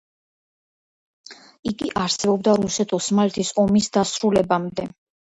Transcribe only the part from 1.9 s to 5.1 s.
არსებობდა რუსეთ-ოსმალეთის ომის დასრულებამდე.